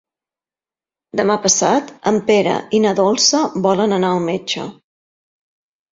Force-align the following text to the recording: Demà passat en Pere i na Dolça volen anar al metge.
Demà 1.19 1.35
passat 1.43 1.93
en 2.11 2.17
Pere 2.31 2.57
i 2.77 2.81
na 2.89 2.95
Dolça 3.03 3.45
volen 3.67 3.97
anar 3.99 4.11
al 4.17 4.27
metge. 4.29 4.65